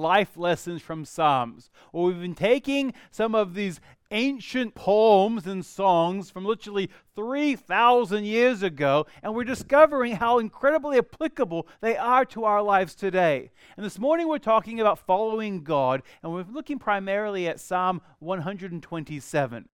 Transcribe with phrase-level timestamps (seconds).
[0.00, 1.70] life lessons from Psalms.
[1.92, 8.62] Well, we've been taking some of these ancient poems and songs from literally 3,000 years
[8.62, 13.50] ago, and we're discovering how incredibly applicable they are to our lives today.
[13.76, 19.68] And this morning we're talking about following God, and we're looking primarily at Psalm 127.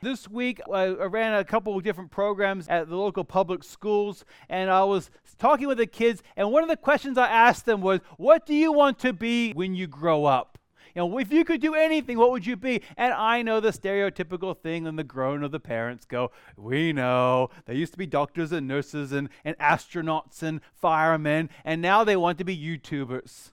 [0.00, 4.70] This week, I ran a couple of different programs at the local public schools, and
[4.70, 7.98] I was talking with the kids, and one of the questions I asked them was,
[8.16, 10.56] What do you want to be when you grow up?
[10.94, 12.82] You know, if you could do anything, what would you be?
[12.96, 17.50] And I know the stereotypical thing, and the groan of the parents go, We know.
[17.66, 22.16] They used to be doctors and nurses and, and astronauts and firemen, and now they
[22.16, 23.50] want to be YouTubers.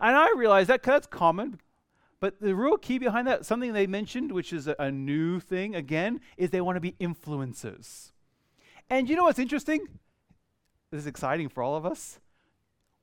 [0.00, 1.60] And I realize that that's common
[2.20, 5.74] but the real key behind that, something they mentioned, which is a, a new thing
[5.74, 8.12] again, is they want to be influencers.
[8.90, 9.86] And you know what's interesting?
[10.90, 12.18] This is exciting for all of us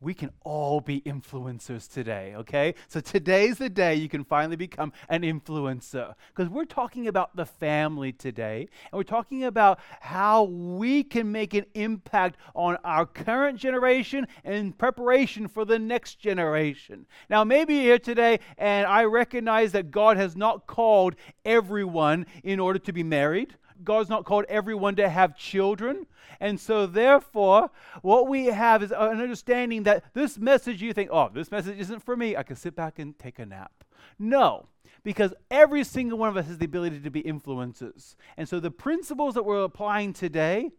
[0.02, 2.76] we can all be influencers today, okay?
[2.88, 7.46] So today's the day you can finally become an influencer because we're talking about the
[7.46, 13.58] family today and we're talking about how we can make an impact on our current
[13.58, 17.06] generation and in preparation for the next generation.
[17.30, 22.60] Now, maybe you're here today and I recognize that God has not called everyone in
[22.60, 23.56] order to be married.
[23.86, 26.08] God's not called everyone to have children.
[26.40, 31.30] And so, therefore, what we have is an understanding that this message, you think, oh,
[31.34, 32.36] this message isn't for me.
[32.36, 33.84] I can sit back and take a nap.
[34.20, 34.68] No,
[35.04, 38.16] because every single one of us has the ability to be influencers.
[38.38, 40.72] And so, the principles that we're applying today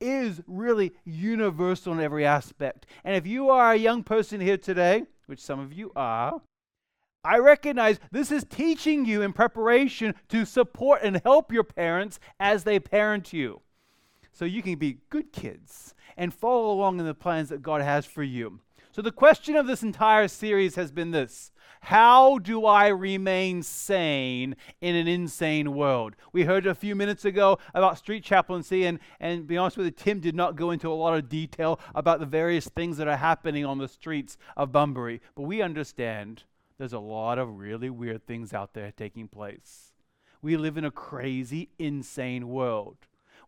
[0.00, 2.86] is really universal in every aspect.
[3.04, 6.40] And if you are a young person here today, which some of you are,
[7.24, 12.64] I recognize this is teaching you in preparation to support and help your parents as
[12.64, 13.60] they parent you.
[14.32, 18.06] So you can be good kids and follow along in the plans that God has
[18.06, 18.60] for you.
[18.92, 21.52] So the question of this entire series has been this
[21.82, 26.14] How do I remain sane in an insane world?
[26.32, 29.92] We heard a few minutes ago about street chaplaincy, and, and be honest with you,
[29.92, 33.16] Tim did not go into a lot of detail about the various things that are
[33.16, 35.20] happening on the streets of Bunbury.
[35.34, 36.44] But we understand
[36.78, 39.92] there's a lot of really weird things out there taking place.
[40.40, 42.96] We live in a crazy, insane world.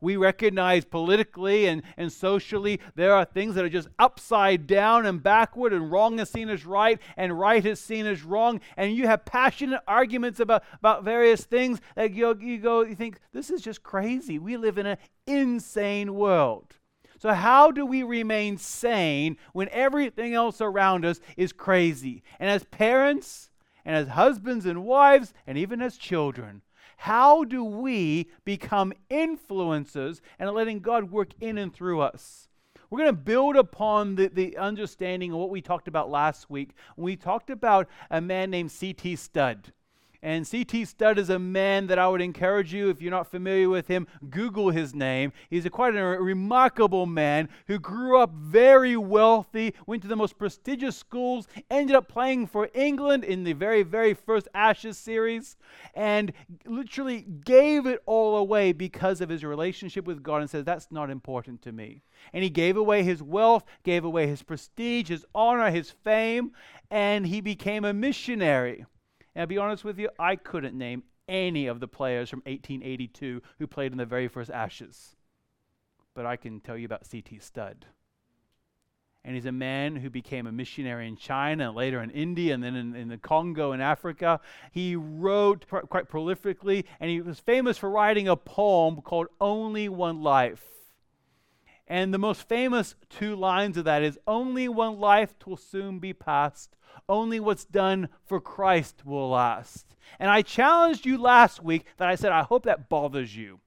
[0.01, 5.23] We recognize politically and, and socially there are things that are just upside down and
[5.23, 8.61] backward, and wrong is seen as right, and right is seen as wrong.
[8.77, 13.21] And you have passionate arguments about, about various things that you, you go, you think,
[13.33, 14.39] this is just crazy.
[14.39, 16.75] We live in an insane world.
[17.21, 22.23] So, how do we remain sane when everything else around us is crazy?
[22.39, 23.51] And as parents,
[23.85, 26.63] and as husbands and wives, and even as children,
[26.97, 32.49] how do we become influencers and letting God work in and through us?
[32.89, 36.71] We're going to build upon the, the understanding of what we talked about last week.
[36.97, 39.17] We talked about a man named C.T.
[39.17, 39.75] Studd.
[40.23, 40.85] And C.T.
[40.85, 44.07] Studd is a man that I would encourage you, if you're not familiar with him,
[44.29, 45.33] Google his name.
[45.49, 50.37] He's a quite a remarkable man who grew up very wealthy, went to the most
[50.37, 55.57] prestigious schools, ended up playing for England in the very, very first Ashes series,
[55.95, 56.35] and
[56.67, 61.09] literally gave it all away because of his relationship with God and said, That's not
[61.09, 62.03] important to me.
[62.35, 66.53] And he gave away his wealth, gave away his prestige, his honor, his fame,
[66.91, 68.85] and he became a missionary.
[69.35, 73.41] And I'll be honest with you, I couldn't name any of the players from 1882
[73.59, 75.17] who played in the very first Ashes.
[76.15, 77.39] But I can tell you about C.T.
[77.39, 77.87] Studd.
[79.25, 82.75] And he's a man who became a missionary in China later in India and then
[82.75, 84.41] in, in the Congo in Africa.
[84.73, 89.89] He wrote pr- quite prolifically, and he was famous for writing a poem called Only
[89.89, 90.65] One Life.
[91.91, 96.13] And the most famous two lines of that is Only one life will soon be
[96.13, 96.77] past,
[97.09, 99.97] only what's done for Christ will last.
[100.21, 103.59] And I challenged you last week that I said, I hope that bothers you.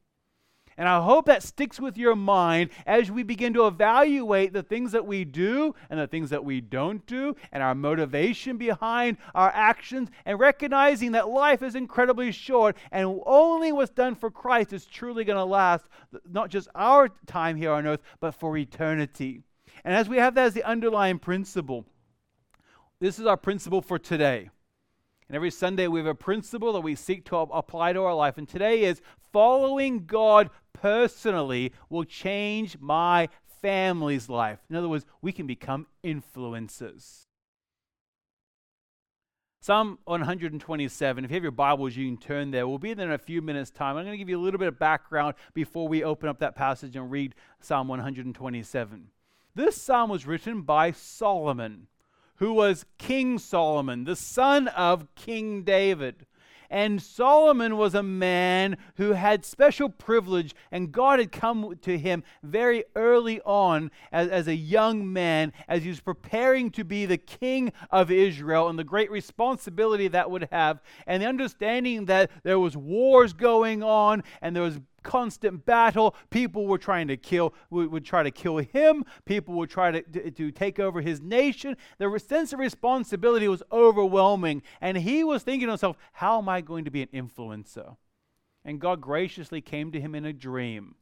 [0.77, 4.91] And I hope that sticks with your mind as we begin to evaluate the things
[4.93, 9.51] that we do and the things that we don't do, and our motivation behind our
[9.53, 14.85] actions, and recognizing that life is incredibly short, and only what's done for Christ is
[14.85, 15.85] truly going to last,
[16.29, 19.41] not just our time here on earth, but for eternity.
[19.83, 21.85] And as we have that as the underlying principle,
[22.99, 24.49] this is our principle for today.
[25.27, 28.37] And every Sunday we have a principle that we seek to apply to our life.
[28.37, 33.29] And today is following God personally will change my
[33.61, 34.59] family's life.
[34.69, 37.27] In other words, we can become influencers.
[39.61, 42.67] Psalm 127, if you have your Bibles, you can turn there.
[42.67, 43.95] We'll be there in a few minutes' time.
[43.95, 46.53] I'm going to give you a little bit of background before we open up that
[46.53, 49.07] passage and read Psalm 127.
[49.55, 51.87] This psalm was written by Solomon
[52.35, 56.25] who was King Solomon, the son of King David.
[56.69, 62.23] And Solomon was a man who had special privilege, and God had come to him
[62.41, 67.19] very early on as, as a young man, as he was preparing to be the
[67.19, 72.57] king of Israel, and the great responsibility that would have, and the understanding that there
[72.57, 76.15] was wars going on, and there was constant battle.
[76.29, 79.05] People were trying to kill, would, would try to kill him.
[79.25, 81.77] People would try to, to, to take over his nation.
[81.99, 84.63] The sense of responsibility was overwhelming.
[84.81, 87.95] And he was thinking to himself, how am I going to be an influencer?
[88.65, 90.95] And God graciously came to him in a dream.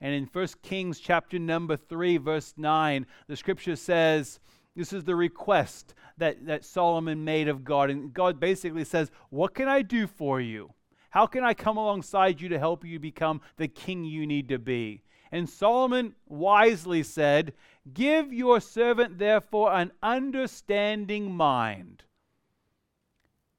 [0.00, 4.40] And in 1 Kings chapter number 3, verse 9, the scripture says,
[4.74, 7.90] this is the request that, that Solomon made of God.
[7.90, 10.72] And God basically says, What can I do for you?
[11.12, 14.58] How can I come alongside you to help you become the king you need to
[14.58, 15.02] be?
[15.30, 17.52] And Solomon wisely said,
[17.92, 22.04] Give your servant, therefore, an understanding mind.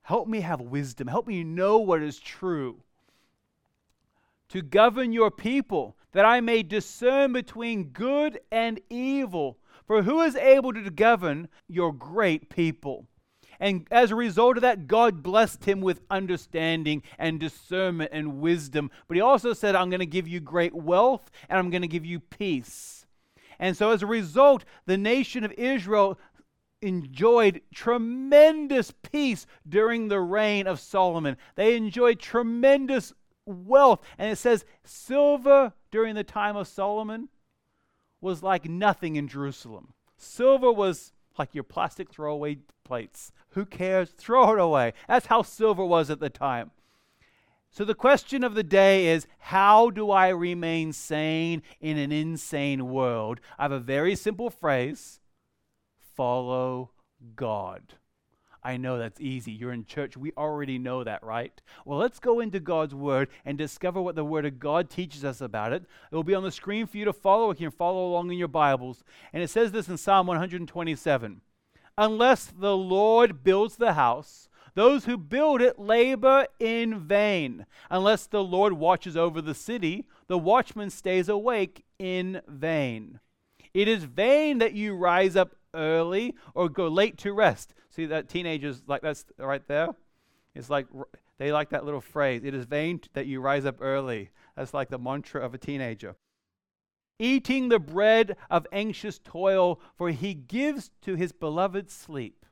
[0.01, 1.07] Help me have wisdom.
[1.07, 2.81] Help me know what is true.
[4.49, 9.59] To govern your people, that I may discern between good and evil.
[9.85, 13.07] For who is able to govern your great people?
[13.59, 18.91] And as a result of that, God blessed him with understanding and discernment and wisdom.
[19.07, 21.87] But he also said, I'm going to give you great wealth and I'm going to
[21.87, 23.05] give you peace.
[23.59, 26.19] And so as a result, the nation of Israel
[26.81, 31.37] enjoyed tremendous peace during the reign of Solomon.
[31.55, 33.13] They enjoyed tremendous
[33.45, 34.01] wealth.
[34.17, 37.29] And it says, silver during the time of Solomon
[38.21, 39.93] was like nothing in Jerusalem.
[40.17, 43.31] Silver was like your plastic throwaway plates.
[43.49, 44.09] Who cares?
[44.17, 44.93] Throw it away.
[45.07, 46.71] That's how silver was at the time.
[47.71, 52.89] So the question of the day is how do I remain sane in an insane
[52.89, 53.39] world?
[53.57, 55.19] I have a very simple phrase
[56.15, 56.91] follow
[57.35, 57.95] God.
[58.63, 59.51] I know that's easy.
[59.51, 60.15] You're in church.
[60.15, 61.61] We already know that, right?
[61.85, 65.41] Well, let's go into God's Word and discover what the Word of God teaches us
[65.41, 65.83] about it.
[66.11, 67.49] It will be on the screen for you to follow.
[67.49, 69.03] You can follow along in your Bibles.
[69.33, 71.41] And it says this in Psalm 127
[71.97, 77.65] Unless the Lord builds the house, those who build it labor in vain.
[77.89, 83.19] Unless the Lord watches over the city, the watchman stays awake in vain.
[83.73, 87.73] It is vain that you rise up early or go late to rest.
[87.89, 89.89] See that teenagers like that's right there?
[90.55, 90.87] It's like
[91.37, 92.43] they like that little phrase.
[92.43, 94.29] It is vain that you rise up early.
[94.55, 96.15] That's like the mantra of a teenager.
[97.19, 102.45] Eating the bread of anxious toil, for he gives to his beloved sleep.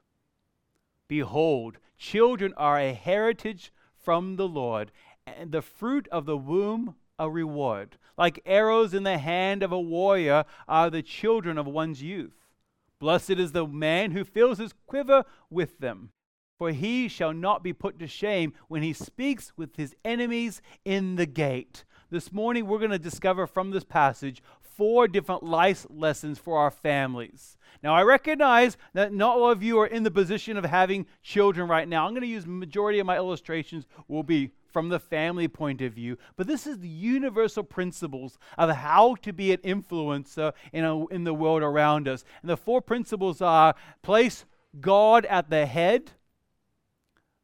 [1.08, 4.92] Behold, children are a heritage from the Lord,
[5.28, 7.98] and the fruit of the womb a reward.
[8.18, 12.41] Like arrows in the hand of a warrior are the children of one's youth.
[13.02, 16.12] Blessed is the man who fills his quiver with them,
[16.60, 21.16] for he shall not be put to shame when he speaks with his enemies in
[21.16, 21.84] the gate.
[22.12, 26.70] This morning, we're going to discover from this passage four different life lessons for our
[26.70, 27.56] families.
[27.82, 31.70] Now, I recognize that not all of you are in the position of having children
[31.70, 32.06] right now.
[32.06, 35.94] I'm going to use majority of my illustrations will be from the family point of
[35.94, 41.08] view, but this is the universal principles of how to be an influencer in, a,
[41.08, 42.26] in the world around us.
[42.42, 44.44] And the four principles are place
[44.82, 46.12] God at the head,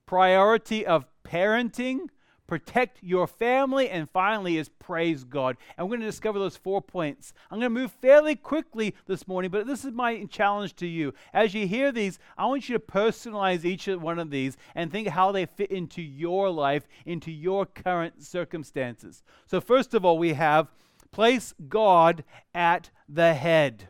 [0.06, 2.10] priority of parenting,
[2.48, 5.58] protect your family, and finally is praise God.
[5.78, 7.34] And we're going to discover those four points.
[7.52, 11.14] I'm going to move fairly quickly this morning, but this is my challenge to you.
[11.34, 15.10] As you hear these, I want you to personalize each one of these and think
[15.10, 19.24] how they fit into your life, into your current circumstances.
[19.46, 20.70] So, first of all, we have
[21.12, 22.24] place God
[22.54, 23.90] at the head.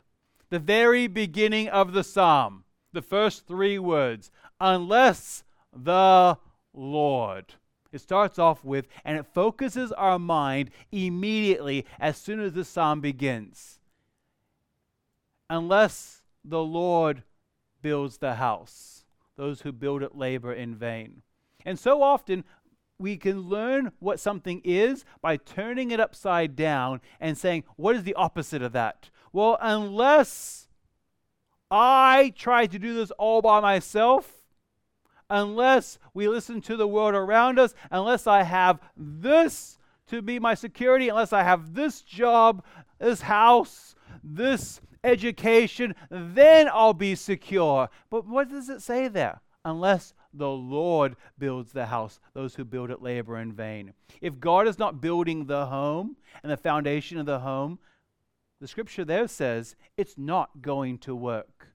[0.50, 5.44] The very beginning of the psalm, the first three words, unless
[5.76, 6.38] the
[6.74, 7.56] Lord.
[7.92, 13.02] It starts off with, and it focuses our mind immediately as soon as the psalm
[13.02, 13.80] begins.
[15.50, 17.24] Unless the Lord
[17.82, 21.22] builds the house, those who build it labor in vain.
[21.66, 22.44] And so often,
[23.00, 28.04] we can learn what something is by turning it upside down and saying, what is
[28.04, 29.10] the opposite of that?
[29.32, 30.68] Well, unless
[31.70, 34.37] I try to do this all by myself,
[35.30, 40.54] unless we listen to the world around us, unless I have this to be my
[40.54, 42.64] security, unless I have this job,
[43.00, 47.90] this house, this education, then I'll be secure.
[48.10, 49.42] But what does it say there?
[49.66, 53.94] Unless the Lord builds the house, those who build it labor in vain.
[54.22, 57.80] If God is not building the home and the foundation of the home,
[58.62, 61.68] the scripture there says it's not going to work.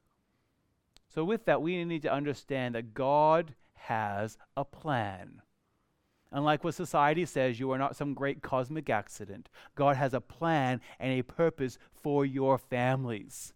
[1.14, 5.42] So, with that, we need to understand that God has a plan.
[6.30, 9.50] Unlike what society says, you are not some great cosmic accident.
[9.74, 13.52] God has a plan and a purpose for your families.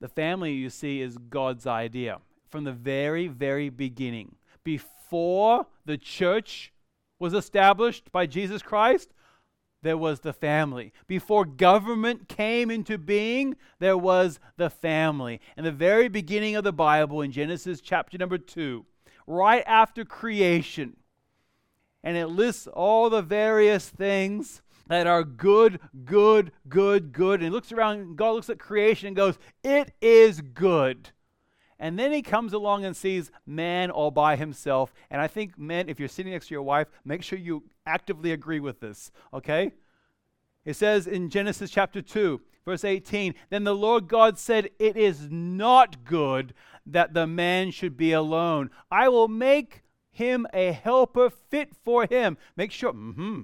[0.00, 2.18] The family, you see, is God's idea
[2.50, 4.34] from the very, very beginning.
[4.64, 6.72] Before the church
[7.20, 9.10] was established by Jesus Christ,
[9.82, 10.92] there was the family.
[11.06, 15.40] Before government came into being, there was the family.
[15.56, 18.86] In the very beginning of the Bible, in Genesis chapter number 2,
[19.26, 20.96] right after creation,
[22.04, 27.42] and it lists all the various things that are good, good, good, good.
[27.42, 31.10] And looks around, God looks at creation and goes, It is good.
[31.82, 34.94] And then he comes along and sees man all by himself.
[35.10, 38.30] And I think, men, if you're sitting next to your wife, make sure you actively
[38.30, 39.72] agree with this, okay?
[40.64, 45.26] It says in Genesis chapter 2, verse 18 Then the Lord God said, It is
[45.28, 46.54] not good
[46.86, 48.70] that the man should be alone.
[48.88, 52.38] I will make him a helper fit for him.
[52.56, 53.40] Make sure, mm-hmm.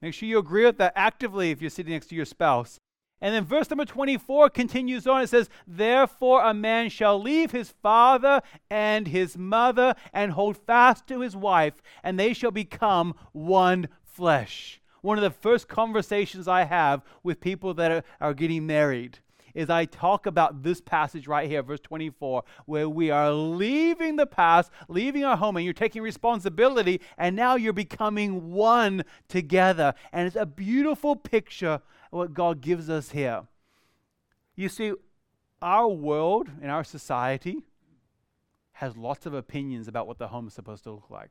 [0.00, 2.80] Make sure you agree with that actively if you're sitting next to your spouse.
[3.22, 5.22] And then verse number 24 continues on.
[5.22, 11.06] It says, Therefore a man shall leave his father and his mother and hold fast
[11.06, 14.80] to his wife, and they shall become one flesh.
[15.02, 19.20] One of the first conversations I have with people that are, are getting married
[19.54, 24.26] is I talk about this passage right here, verse 24, where we are leaving the
[24.26, 29.94] past, leaving our home, and you're taking responsibility, and now you're becoming one together.
[30.12, 31.80] And it's a beautiful picture
[32.12, 33.42] what God gives us here.
[34.54, 34.92] You see,
[35.62, 37.62] our world and our society
[38.72, 41.30] has lots of opinions about what the home is supposed to look like.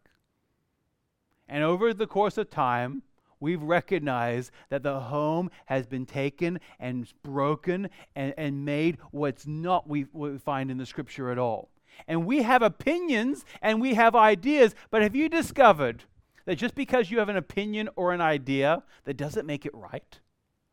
[1.47, 3.03] And over the course of time,
[3.39, 9.87] we've recognized that the home has been taken and broken and, and made what's not
[9.87, 11.69] we, what we find in the scripture at all.
[12.07, 16.05] And we have opinions and we have ideas, but have you discovered
[16.45, 20.19] that just because you have an opinion or an idea, that doesn't make it right?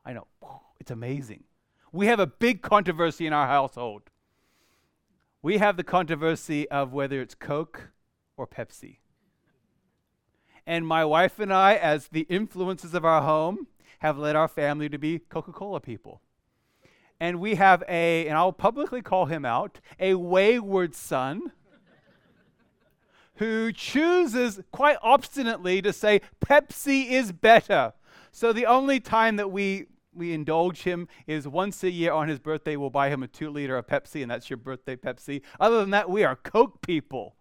[0.09, 0.27] I know.
[0.81, 1.43] It's amazing.
[1.93, 4.03] We have a big controversy in our household.
[5.43, 7.91] We have the controversy of whether it's Coke
[8.37, 8.99] or Pepsi.
[10.67, 13.67] And my wife and I, as the influences of our home,
[13.99, 16.23] have led our family to be Coca Cola people.
[17.21, 21.53] And we have a, and I'll publicly call him out, a wayward son
[23.35, 27.93] who chooses quite obstinately to say Pepsi is better.
[28.31, 29.87] So the only time that we
[30.19, 33.51] we indulge him is once a year on his birthday, we'll buy him a two
[33.51, 35.43] liter of Pepsi, and that's your birthday Pepsi.
[35.59, 37.37] Other than that, we are Coke people.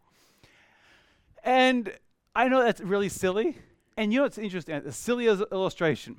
[1.44, 1.94] And
[2.36, 3.58] I know that's really silly.
[3.98, 4.76] And you know what's interesting?
[4.76, 6.18] A silly illustration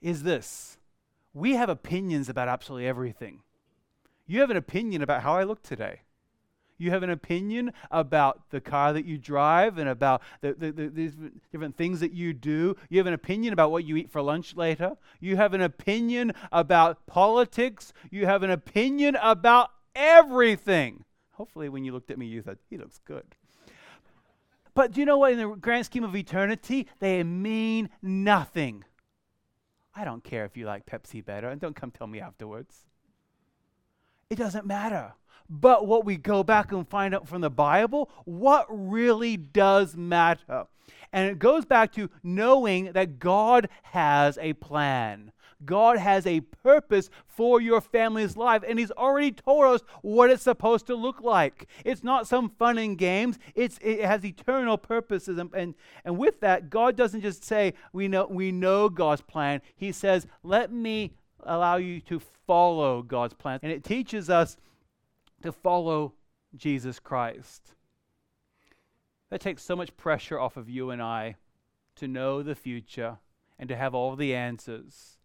[0.00, 0.78] is this
[1.32, 3.42] we have opinions about absolutely everything.
[4.26, 6.02] You have an opinion about how I look today.
[6.78, 10.88] You have an opinion about the car that you drive and about the, the, the,
[10.88, 12.76] the, different things that you do.
[12.88, 14.92] You have an opinion about what you eat for lunch later.
[15.20, 17.92] You have an opinion about politics.
[18.10, 21.04] You have an opinion about everything.
[21.32, 23.24] Hopefully, when you looked at me, you thought, he looks good.
[24.74, 25.32] But do you know what?
[25.32, 28.84] In the grand scheme of eternity, they mean nothing.
[29.94, 32.86] I don't care if you like Pepsi better, and don't come tell me afterwards.
[34.30, 35.14] It doesn't matter.
[35.48, 40.66] But what we go back and find out from the Bible, what really does matter?
[41.12, 45.32] And it goes back to knowing that God has a plan.
[45.64, 50.42] God has a purpose for your family's life, and He's already told us what it's
[50.42, 51.66] supposed to look like.
[51.84, 55.38] It's not some fun and games, it's, it has eternal purposes.
[55.38, 55.74] And, and,
[56.04, 59.60] and with that, God doesn't just say, we know, we know God's plan.
[59.74, 61.12] He says, Let me
[61.42, 63.58] allow you to follow God's plan.
[63.62, 64.56] And it teaches us
[65.42, 66.14] to follow
[66.56, 67.74] Jesus Christ.
[69.30, 71.36] That takes so much pressure off of you and I
[71.96, 73.18] to know the future
[73.58, 75.18] and to have all the answers.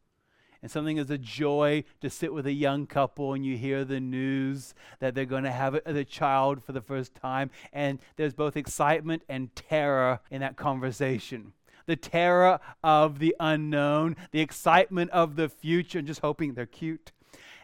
[0.62, 4.00] And something is a joy to sit with a young couple and you hear the
[4.00, 7.52] news that they're going to have a child for the first time.
[7.74, 11.52] And there's both excitement and terror in that conversation.
[11.86, 17.12] The terror of the unknown, the excitement of the future, and just hoping they're cute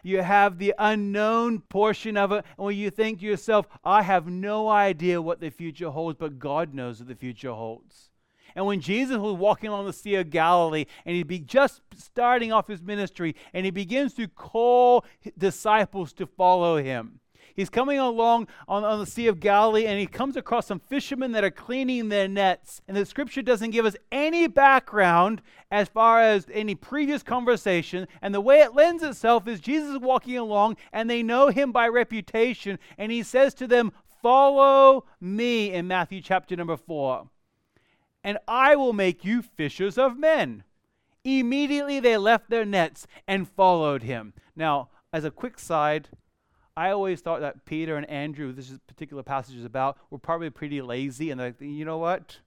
[0.02, 4.26] you have the unknown portion of it, and when you think to yourself, I have
[4.26, 8.10] no idea what the future holds, but God knows what the future holds.
[8.54, 12.52] And when Jesus was walking along the Sea of Galilee and he'd be just starting
[12.52, 15.04] off his ministry and he begins to call
[15.38, 17.20] disciples to follow him,
[17.60, 21.32] He's coming along on, on the Sea of Galilee and he comes across some fishermen
[21.32, 22.80] that are cleaning their nets.
[22.88, 28.08] And the scripture doesn't give us any background as far as any previous conversation.
[28.22, 31.70] And the way it lends itself is Jesus is walking along and they know him
[31.70, 32.78] by reputation.
[32.96, 37.28] And he says to them, Follow me in Matthew chapter number 4,
[38.24, 40.64] and I will make you fishers of men.
[41.24, 44.32] Immediately they left their nets and followed him.
[44.56, 46.08] Now, as a quick side,
[46.76, 50.80] I always thought that Peter and Andrew, this particular passage is about, were probably pretty
[50.82, 51.30] lazy.
[51.30, 52.38] And like, you know what?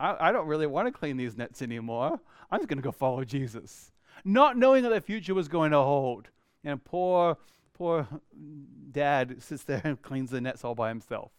[0.00, 2.20] I, I don't really want to clean these nets anymore.
[2.50, 3.92] I'm just going to go follow Jesus.
[4.24, 6.28] Not knowing that the future was going to hold.
[6.64, 7.36] And poor,
[7.74, 8.08] poor
[8.90, 11.32] dad sits there and cleans the nets all by himself.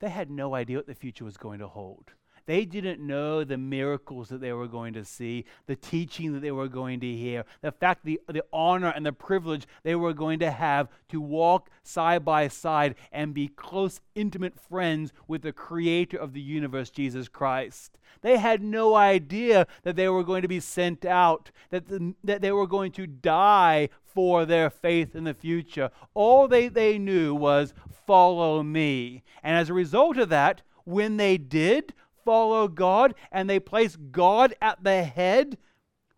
[0.00, 2.12] They had no idea what the future was going to hold.
[2.46, 6.50] They didn't know the miracles that they were going to see, the teaching that they
[6.50, 10.38] were going to hear, the fact, the, the honor and the privilege they were going
[10.40, 16.16] to have to walk side by side and be close, intimate friends with the creator
[16.16, 17.98] of the universe, Jesus Christ.
[18.20, 22.40] They had no idea that they were going to be sent out, that, the, that
[22.40, 25.90] they were going to die for their faith in the future.
[26.14, 27.72] All they, they knew was,
[28.06, 29.22] follow me.
[29.42, 31.94] And as a result of that, when they did,
[32.24, 35.58] follow God and they place God at the head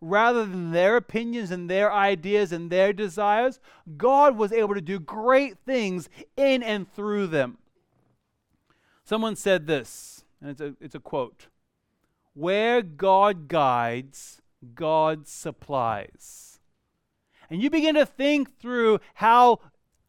[0.01, 3.59] rather than their opinions and their ideas and their desires,
[3.97, 7.57] God was able to do great things in and through them.
[9.03, 11.47] Someone said this, and it's a, it's a quote
[12.33, 14.41] Where God guides,
[14.73, 16.59] God supplies.
[17.49, 19.59] And you begin to think through how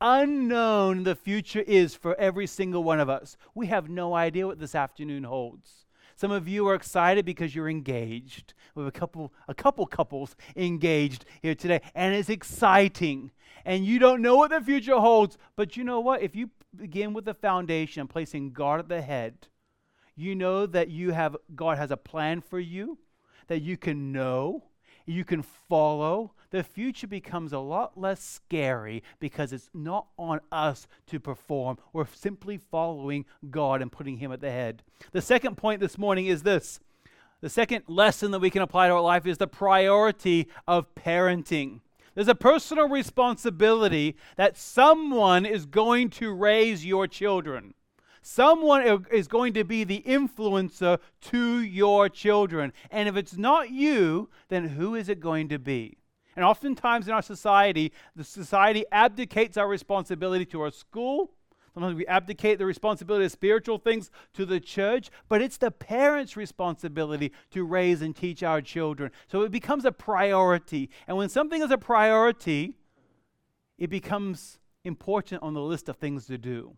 [0.01, 3.37] unknown the future is for every single one of us.
[3.55, 5.86] We have no idea what this afternoon holds.
[6.17, 8.55] Some of you are excited because you're engaged.
[8.75, 13.33] We have a couple, a couple couples engaged here today, and it's exciting.
[13.67, 16.23] And you don't know what the future holds, but you know what?
[16.23, 19.49] If you begin with the foundation, placing God at the head,
[20.17, 22.97] you know that you have God has a plan for you,
[23.49, 24.65] that you can know,
[25.05, 30.87] you can follow, the future becomes a lot less scary because it's not on us
[31.09, 31.79] to perform.
[31.93, 34.83] We're simply following God and putting Him at the head.
[35.13, 36.81] The second point this morning is this
[37.41, 41.81] the second lesson that we can apply to our life is the priority of parenting.
[42.15, 47.75] There's a personal responsibility that someone is going to raise your children.
[48.23, 52.73] Someone is going to be the influencer to your children.
[52.91, 55.99] And if it's not you, then who is it going to be?
[56.37, 61.33] And oftentimes in our society, the society abdicates our responsibility to our school.
[61.73, 66.37] Sometimes we abdicate the responsibility of spiritual things to the church, but it's the parents'
[66.37, 69.11] responsibility to raise and teach our children.
[69.27, 70.91] So it becomes a priority.
[71.07, 72.75] And when something is a priority,
[73.79, 76.77] it becomes important on the list of things to do.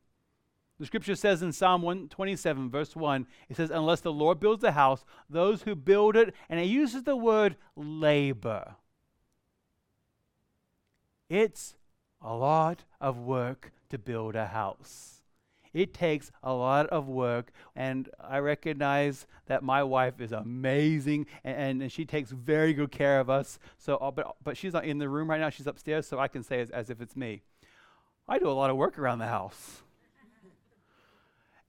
[0.81, 4.73] The scripture says in Psalm 127, verse 1, it says, Unless the Lord builds the
[4.73, 8.77] house, those who build it, and it uses the word labor.
[11.29, 11.75] It's
[12.23, 15.23] a lot of work to build a house.
[15.75, 21.83] It takes a lot of work, and I recognize that my wife is amazing, and,
[21.83, 23.59] and she takes very good care of us.
[23.77, 26.29] So, uh, but, but she's not in the room right now; she's upstairs, so I
[26.29, 27.43] can say as, as if it's me.
[28.27, 29.83] I do a lot of work around the house.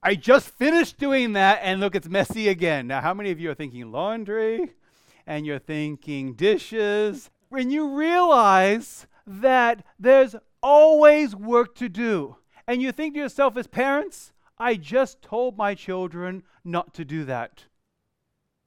[0.02, 2.86] I just finished doing that, and look, it's messy again.
[2.86, 4.70] Now, how many of you are thinking laundry
[5.26, 7.28] and you're thinking dishes?
[7.50, 13.66] When you realize that there's always work to do, and you think to yourself, as
[13.66, 17.64] parents, I just told my children not to do that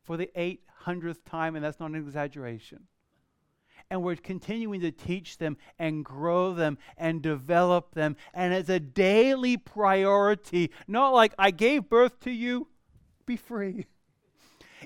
[0.04, 2.88] for the 800th time, and that's not an exaggeration
[3.89, 8.15] and we're continuing to teach them and grow them and develop them.
[8.34, 12.69] And it's a daily priority, not like I gave birth to you,
[13.28, 13.86] be free.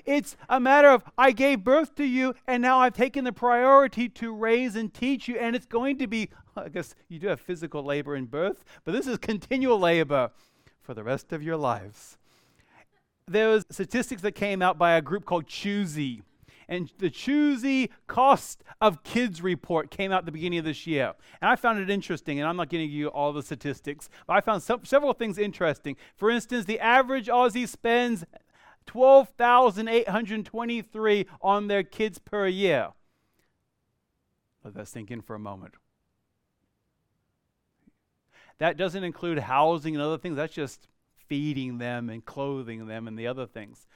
[0.08, 4.08] It's a matter of I gave birth to you and now I've taken the priority
[4.08, 5.36] to raise and teach you.
[5.36, 8.92] And it's going to be, I guess you do have physical labor in birth, but
[8.92, 10.30] this is continual labor
[10.80, 12.16] for the rest of your lives.
[13.26, 16.22] There was statistics that came out by a group called Choosi
[16.70, 21.14] and the Choosi Cost of Kids report came out at the beginning of this year.
[21.40, 24.40] And I found it interesting, and I'm not giving you all the statistics, but I
[24.40, 25.96] found several things interesting.
[26.16, 28.24] For instance, the average Aussie spends
[28.88, 32.88] 12,823 on their kids per year.
[34.64, 35.74] Let that sink in for a moment.
[38.58, 40.36] That doesn't include housing and other things.
[40.36, 40.88] That's just
[41.28, 43.86] feeding them and clothing them and the other things.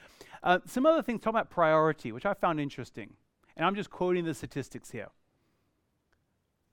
[0.43, 3.15] Uh, some other things talking about priority, which I found interesting.
[3.57, 5.09] And I'm just quoting the statistics here.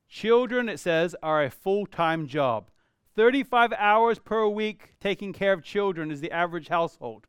[0.10, 2.70] Children, it says, are a full time job.
[3.16, 7.28] 35 hours per week taking care of children is the average household.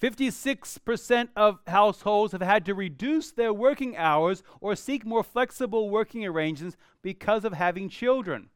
[0.00, 6.24] 56% of households have had to reduce their working hours or seek more flexible working
[6.26, 8.50] arrangements because of having children.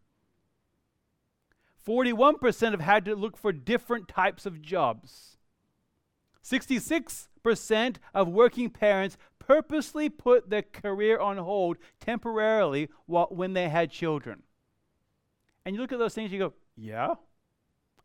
[1.87, 5.38] 41% have had to look for different types of jobs.
[6.44, 13.90] 66% of working parents purposely put their career on hold temporarily while, when they had
[13.90, 14.42] children.
[15.64, 17.14] And you look at those things, you go, yeah,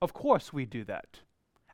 [0.01, 1.19] of course we do that.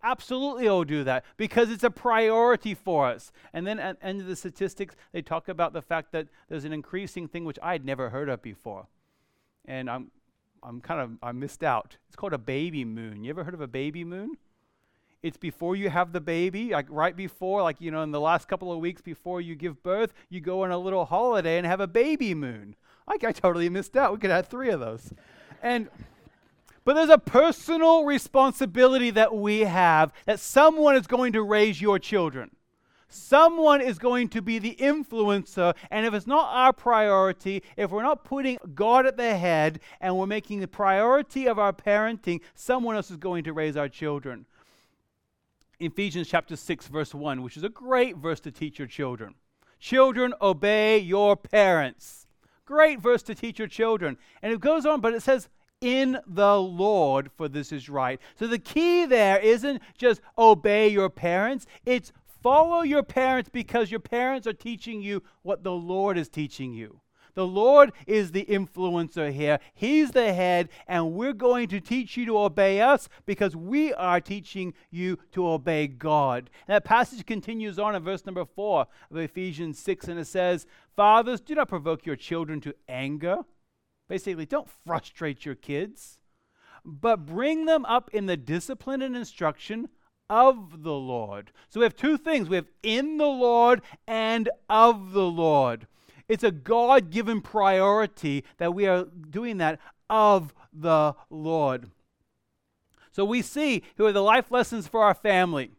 [0.04, 3.32] Absolutely, I'll do that because it's a priority for us.
[3.54, 6.66] And then at the end of the statistics, they talk about the fact that there's
[6.66, 8.88] an increasing thing which I'd never heard of before.
[9.66, 10.12] And I'm,
[10.64, 11.98] I'm kind of, I missed out.
[12.08, 13.24] It's called a baby moon.
[13.24, 14.38] You ever heard of a baby moon?
[15.22, 18.48] It's before you have the baby, like right before, like, you know, in the last
[18.48, 21.80] couple of weeks before you give birth, you go on a little holiday and have
[21.80, 22.76] a baby moon.
[23.08, 24.14] Like, I totally missed out.
[24.14, 25.14] We could have three of those.
[25.62, 25.90] And,
[26.84, 32.00] but there's a personal responsibility that we have that someone is going to raise your
[32.00, 32.52] children.
[33.14, 38.04] Someone is going to be the influencer, and if it's not our priority, if we're
[38.04, 42.96] not putting God at the head and we're making the priority of our parenting, someone
[42.96, 44.46] else is going to raise our children.
[45.82, 49.36] Ephesians chapter 6, verse 1, which is a great verse to teach your children.
[49.78, 52.28] Children, obey your parents.
[52.66, 54.18] Great verse to teach your children.
[54.42, 55.50] And it goes on, but it says,
[55.82, 58.20] in the Lord, for this is right.
[58.38, 64.00] So the key there isn't just obey your parents, it's follow your parents because your
[64.00, 67.02] parents are teaching you what the Lord is teaching you.
[67.34, 69.60] The Lord is the influencer here.
[69.74, 74.20] He's the head, and we're going to teach you to obey us because we are
[74.20, 76.50] teaching you to obey God.
[76.68, 80.66] And that passage continues on in verse number four of Ephesians 6, and it says,
[80.94, 83.46] Fathers, do not provoke your children to anger
[84.12, 86.20] Basically, don't frustrate your kids,
[86.84, 89.88] but bring them up in the discipline and instruction
[90.30, 91.54] of the Lord.
[91.70, 95.88] So we have two things we have in the Lord and of the Lord.
[96.28, 101.90] It's a God given priority that we are doing that of the Lord.
[103.14, 105.72] So we see here are the life lessons for our family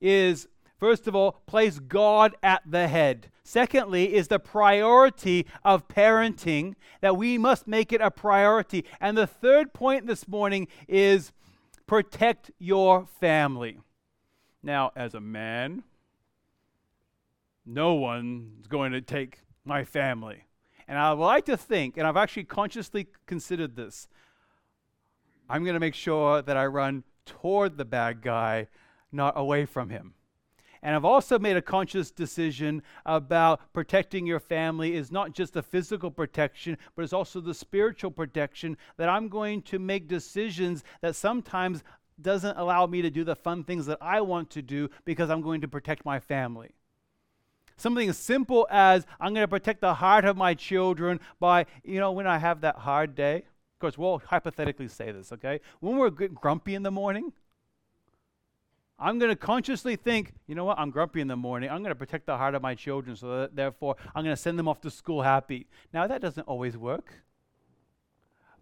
[0.00, 0.46] is
[0.78, 3.30] First of all, place God at the head.
[3.42, 8.84] Secondly, is the priority of parenting, that we must make it a priority.
[9.00, 11.32] And the third point this morning is
[11.86, 13.78] protect your family.
[14.62, 15.84] Now, as a man,
[17.64, 20.44] no one's going to take my family.
[20.88, 24.08] And I like to think, and I've actually consciously considered this,
[25.48, 28.68] I'm going to make sure that I run toward the bad guy,
[29.10, 30.14] not away from him.
[30.86, 35.62] And I've also made a conscious decision about protecting your family is not just the
[35.62, 41.16] physical protection, but it's also the spiritual protection that I'm going to make decisions that
[41.16, 41.82] sometimes
[42.22, 45.40] doesn't allow me to do the fun things that I want to do because I'm
[45.40, 46.70] going to protect my family.
[47.76, 51.98] Something as simple as I'm going to protect the heart of my children by, you
[51.98, 53.38] know, when I have that hard day.
[53.38, 55.58] Of course, we'll hypothetically say this, okay?
[55.80, 57.32] When we're grumpy in the morning,
[58.98, 61.68] I'm going to consciously think, you know what, I'm grumpy in the morning.
[61.68, 64.40] I'm going to protect the heart of my children, so that, therefore I'm going to
[64.40, 65.66] send them off to school happy.
[65.92, 67.12] Now, that doesn't always work.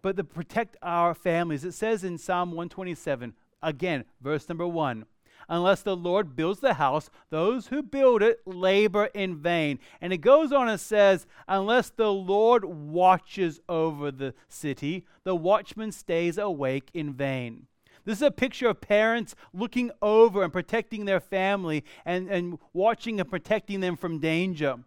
[0.01, 5.05] But to protect our families, it says in Psalm 127, again, verse number one,
[5.47, 9.79] unless the Lord builds the house, those who build it labor in vain.
[10.01, 15.91] And it goes on and says, unless the Lord watches over the city, the watchman
[15.91, 17.67] stays awake in vain.
[18.05, 23.19] This is a picture of parents looking over and protecting their family and, and watching
[23.19, 24.77] and protecting them from danger.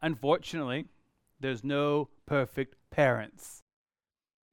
[0.00, 0.86] Unfortunately,
[1.40, 3.62] there's no perfect parents.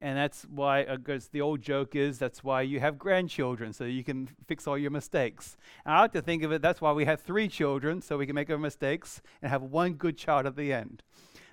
[0.00, 3.84] And that's why, because uh, the old joke is, that's why you have grandchildren, so
[3.84, 5.56] you can fix all your mistakes.
[5.86, 8.26] And I like to think of it, that's why we have three children, so we
[8.26, 11.04] can make our mistakes and have one good child at the end.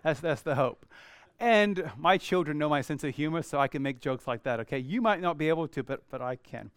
[0.04, 0.88] That's, that's the hope.
[1.40, 4.60] And my children know my sense of humor, so I can make jokes like that,
[4.62, 4.80] okay?
[4.80, 6.72] You might not be able to, but, but I can.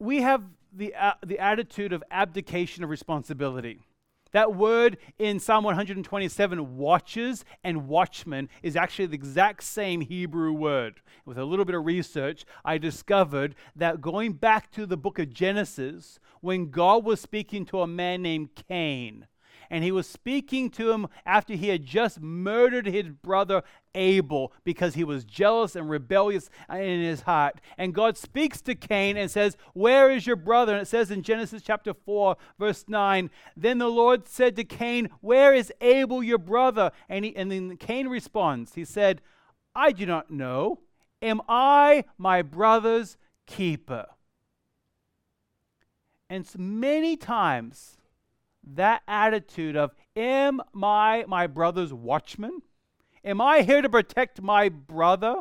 [0.00, 3.80] We have the, uh, the attitude of abdication of responsibility.
[4.32, 11.00] That word in Psalm 127, watches and watchman, is actually the exact same Hebrew word.
[11.24, 15.32] With a little bit of research, I discovered that going back to the book of
[15.32, 19.26] Genesis, when God was speaking to a man named Cain,
[19.70, 23.62] and he was speaking to him after he had just murdered his brother
[23.94, 27.60] Abel because he was jealous and rebellious in his heart.
[27.78, 30.72] And God speaks to Cain and says, Where is your brother?
[30.72, 35.08] And it says in Genesis chapter 4, verse 9, Then the Lord said to Cain,
[35.20, 36.92] Where is Abel your brother?
[37.08, 39.22] And, he, and then Cain responds, He said,
[39.74, 40.80] I do not know.
[41.22, 44.06] Am I my brother's keeper?
[46.28, 47.95] And many times,
[48.66, 52.62] that attitude of, Am I my brother's watchman?
[53.24, 55.36] Am I here to protect my brother?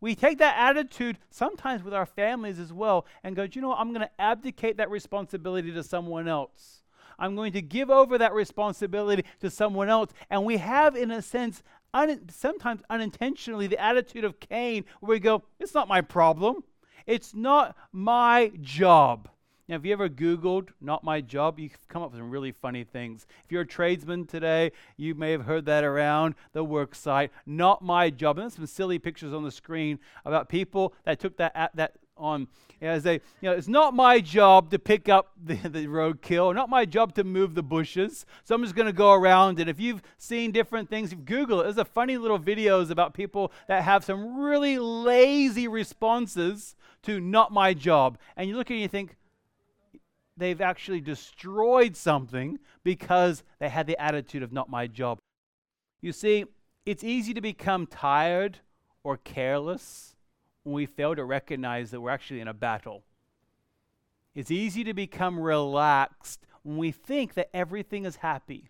[0.00, 3.80] We take that attitude sometimes with our families as well and go, you know what?
[3.80, 6.82] I'm going to abdicate that responsibility to someone else.
[7.18, 10.12] I'm going to give over that responsibility to someone else.
[10.30, 11.62] And we have, in a sense,
[11.94, 16.62] un- sometimes unintentionally, the attitude of Cain where we go, it's not my problem.
[17.06, 19.28] It's not my job.
[19.68, 21.58] Now, have you ever Googled not my job?
[21.58, 23.26] you've come up with some really funny things.
[23.44, 27.32] If you're a tradesman today, you may have heard that around the work site.
[27.46, 28.38] Not my job.
[28.38, 31.94] And there's some silly pictures on the screen about people that took that, at that
[32.16, 32.46] on
[32.80, 36.68] as they, you know, it's not my job to pick up the, the roadkill, not
[36.68, 38.24] my job to move the bushes.
[38.44, 39.58] So I'm just going to go around.
[39.58, 43.14] And if you've seen different things, if Google it, there's a funny little videos about
[43.14, 48.18] people that have some really lazy responses to not my job.
[48.36, 49.16] And you look at it and you think,
[50.36, 55.18] they've actually destroyed something because they had the attitude of not my job.
[56.00, 56.44] You see,
[56.84, 58.58] it's easy to become tired
[59.02, 60.14] or careless
[60.62, 63.02] when we fail to recognize that we're actually in a battle.
[64.34, 68.68] It's easy to become relaxed when we think that everything is happy.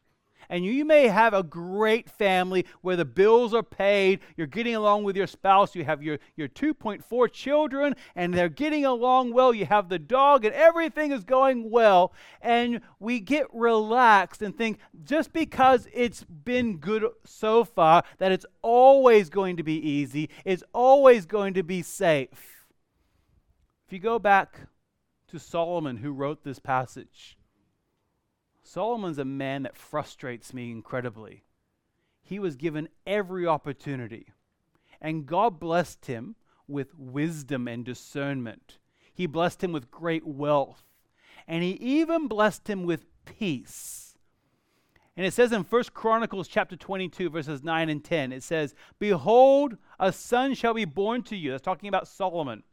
[0.48, 5.04] And you may have a great family where the bills are paid, you're getting along
[5.04, 9.66] with your spouse, you have your, your 2.4 children, and they're getting along well, you
[9.66, 12.12] have the dog, and everything is going well.
[12.40, 18.46] And we get relaxed and think just because it's been good so far, that it's
[18.62, 22.66] always going to be easy, it's always going to be safe.
[23.86, 24.68] If you go back
[25.28, 27.35] to Solomon, who wrote this passage,
[28.66, 31.44] Solomon's a man that frustrates me incredibly.
[32.20, 34.26] He was given every opportunity,
[35.00, 36.34] and God blessed him
[36.66, 38.78] with wisdom and discernment.
[39.14, 40.82] He blessed him with great wealth,
[41.46, 44.16] and he even blessed him with peace.
[45.16, 49.78] And it says in 1 Chronicles chapter 22 verses 9 and 10 it says, "Behold,
[49.98, 52.64] a son shall be born to you." That's talking about Solomon.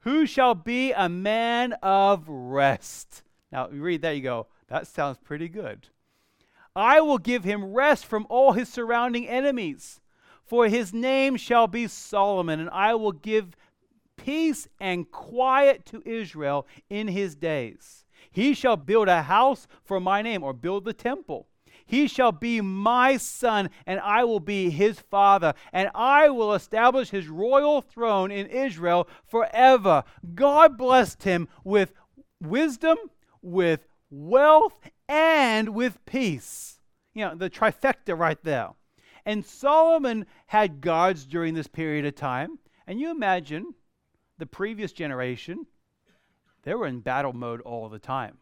[0.00, 3.24] Who shall be a man of rest.
[3.50, 5.88] Now, you read that you go, that sounds pretty good.
[6.76, 10.00] I will give him rest from all his surrounding enemies,
[10.44, 13.56] for his name shall be Solomon, and I will give
[14.16, 18.04] peace and quiet to Israel in his days.
[18.30, 21.46] He shall build a house for my name, or build the temple.
[21.84, 27.08] He shall be my son, and I will be his father, and I will establish
[27.08, 30.04] his royal throne in Israel forever.
[30.34, 31.94] God blessed him with
[32.40, 32.98] wisdom,
[33.40, 36.80] with wealth, and with peace.
[37.14, 38.70] You know, the trifecta right there.
[39.24, 42.58] And Solomon had guards during this period of time.
[42.86, 43.74] And you imagine
[44.38, 45.66] the previous generation,
[46.62, 48.38] they were in battle mode all the time.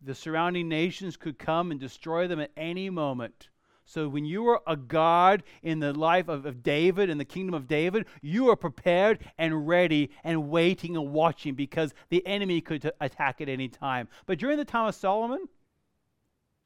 [0.00, 3.50] The surrounding nations could come and destroy them at any moment.
[3.92, 7.52] So when you were a God in the life of, of David, in the kingdom
[7.52, 12.80] of David, you were prepared and ready and waiting and watching because the enemy could
[12.80, 14.08] t- attack at any time.
[14.24, 15.46] But during the time of Solomon,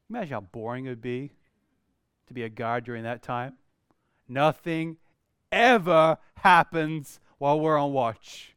[0.09, 1.33] imagine how boring it would be
[2.27, 3.55] to be a guard during that time.
[4.29, 4.95] Nothing
[5.51, 8.55] ever happens while we're on watch.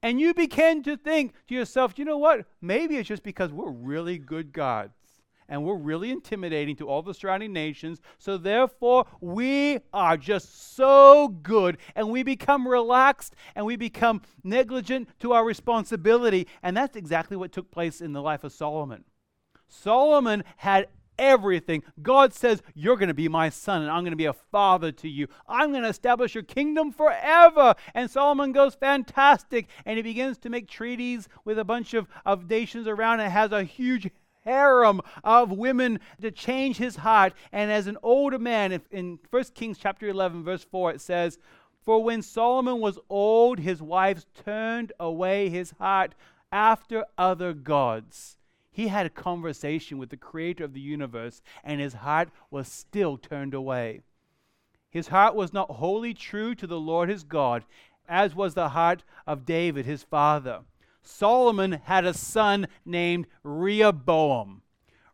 [0.00, 2.46] And you begin to think to yourself, you know what?
[2.62, 4.94] Maybe it's just because we're really good gods
[5.50, 8.00] and we're really intimidating to all the surrounding nations.
[8.18, 15.08] So, therefore, we are just so good and we become relaxed and we become negligent
[15.20, 16.46] to our responsibility.
[16.62, 19.04] And that's exactly what took place in the life of Solomon.
[19.68, 20.86] Solomon had
[21.20, 21.82] everything.
[22.02, 24.90] God says, You're going to be my son, and I'm going to be a father
[24.90, 25.28] to you.
[25.46, 27.74] I'm going to establish your kingdom forever.
[27.94, 29.68] And Solomon goes, Fantastic.
[29.84, 33.52] And he begins to make treaties with a bunch of, of nations around and has
[33.52, 34.10] a huge
[34.44, 37.32] harem of women to change his heart.
[37.52, 41.38] And as an older man, in 1 Kings chapter 11, verse 4, it says,
[41.84, 46.14] For when Solomon was old, his wives turned away his heart
[46.52, 48.36] after other gods.
[48.72, 53.16] He had a conversation with the creator of the universe, and his heart was still
[53.16, 54.02] turned away.
[54.90, 57.64] His heart was not wholly true to the Lord his God,
[58.08, 60.62] as was the heart of David, his father.
[61.02, 64.62] Solomon had a son named Rehoboam.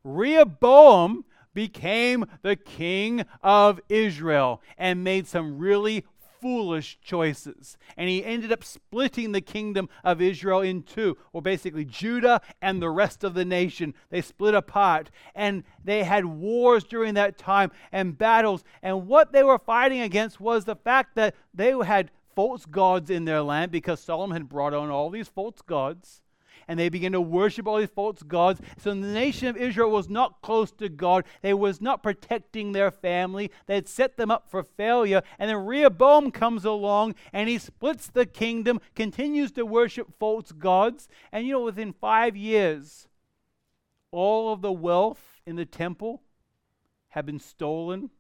[0.04, 6.04] Rehoboam became the king of Israel and made some really
[6.40, 7.76] foolish choices.
[7.96, 12.80] And he ended up splitting the kingdom of Israel in two, or basically Judah and
[12.80, 13.94] the rest of the nation.
[14.10, 18.62] They split apart and they had wars during that time and battles.
[18.82, 23.24] And what they were fighting against was the fact that they had false gods in
[23.24, 26.22] their land because Solomon had brought on all these false gods
[26.68, 28.60] and they began to worship all these false gods.
[28.78, 31.24] So the nation of Israel was not close to God.
[31.42, 33.50] They was not protecting their family.
[33.66, 35.22] They had set them up for failure.
[35.38, 41.08] And then Rehoboam comes along and he splits the kingdom, continues to worship false gods.
[41.32, 43.08] And you know, within five years,
[44.10, 46.22] all of the wealth in the temple
[47.08, 48.10] had been stolen.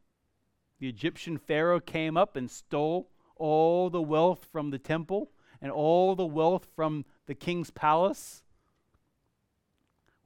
[0.78, 6.14] The Egyptian Pharaoh came up and stole all the wealth from the temple and all
[6.14, 8.42] the wealth from the king's palace.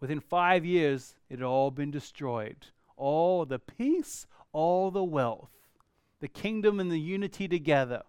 [0.01, 2.67] Within five years, it had all been destroyed.
[2.97, 5.51] All the peace, all the wealth,
[6.21, 8.03] the kingdom and the unity together.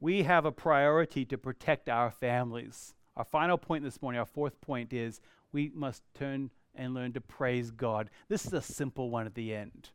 [0.00, 2.94] We have a priority to protect our families.
[3.16, 5.20] Our final point this morning, our fourth point, is
[5.52, 8.10] we must turn and learn to praise God.
[8.28, 9.90] This is a simple one at the end.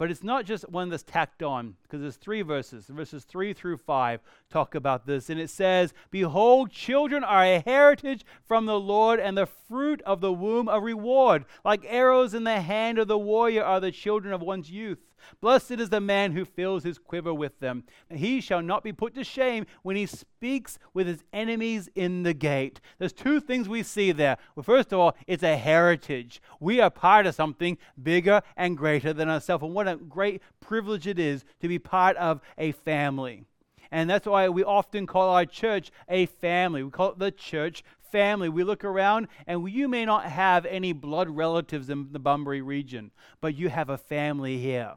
[0.00, 2.86] But it's not just one that's tacked on, because there's three verses.
[2.86, 5.28] Verses 3 through 5 talk about this.
[5.28, 10.22] And it says, Behold, children are a heritage from the Lord, and the fruit of
[10.22, 11.44] the womb a reward.
[11.66, 15.00] Like arrows in the hand of the warrior are the children of one's youth.
[15.40, 17.84] Blessed is the man who fills his quiver with them.
[18.10, 22.34] He shall not be put to shame when he speaks with his enemies in the
[22.34, 22.80] gate.
[22.98, 24.36] There's two things we see there.
[24.54, 26.42] Well, first of all, it's a heritage.
[26.60, 29.64] We are part of something bigger and greater than ourselves.
[29.64, 33.44] And what a great privilege it is to be part of a family.
[33.90, 36.82] And that's why we often call our church a family.
[36.82, 38.48] We call it the church family.
[38.48, 43.10] We look around, and you may not have any blood relatives in the Bunbury region,
[43.40, 44.94] but you have a family here.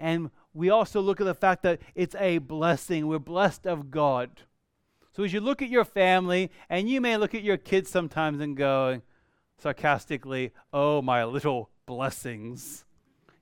[0.00, 3.06] And we also look at the fact that it's a blessing.
[3.06, 4.30] We're blessed of God.
[5.12, 8.40] So as you look at your family, and you may look at your kids sometimes
[8.40, 9.02] and go
[9.58, 12.84] sarcastically, oh, my little blessings,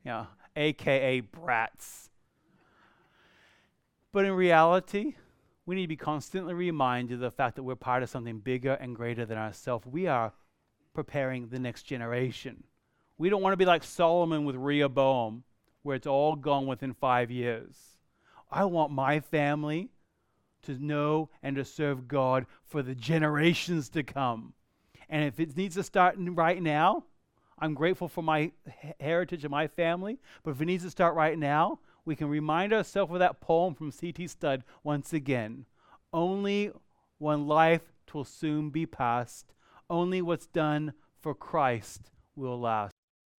[0.05, 2.11] yeah, aka brats.
[4.13, 5.15] But in reality,
[5.65, 8.73] we need to be constantly reminded of the fact that we're part of something bigger
[8.73, 9.87] and greater than ourselves.
[9.87, 10.33] We are
[10.95, 12.65] preparing the next generation.
[13.19, 15.45] We don't want to be like Solomon with Rehoboam,
[15.83, 17.77] where it's all gone within five years.
[18.51, 19.91] I want my family
[20.63, 24.55] to know and to serve God for the generations to come.
[25.09, 27.05] And if it needs to start right now,
[27.59, 28.53] I'm grateful for my
[29.01, 30.19] heritage and my family.
[30.43, 33.75] But if it needs to start right now, we can remind ourselves of that poem
[33.75, 34.27] from C.T.
[34.29, 35.67] Studd once again.
[36.13, 36.71] Only
[37.19, 39.53] one life will soon be past.
[39.91, 42.98] Only what's done for Christ will last.